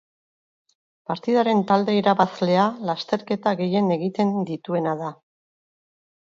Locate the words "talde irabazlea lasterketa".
1.71-3.55